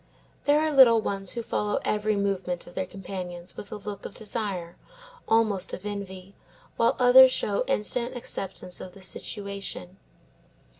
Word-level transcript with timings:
There 0.45 0.59
are 0.59 0.71
little 0.71 0.99
ones 0.99 1.33
who 1.33 1.43
follow 1.43 1.77
every 1.85 2.15
movement 2.15 2.65
of 2.65 2.73
their 2.73 2.87
companions 2.87 3.55
with 3.55 3.71
a 3.71 3.75
look 3.75 4.03
of 4.03 4.15
desire, 4.15 4.75
almost 5.27 5.73
of 5.73 5.85
envy, 5.85 6.33
while 6.75 6.95
others 6.97 7.31
show 7.31 7.63
instant 7.67 8.17
acceptance 8.17 8.81
of 8.81 8.93
the 8.95 9.03
situation. 9.03 9.97